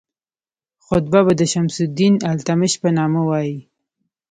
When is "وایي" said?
3.29-3.57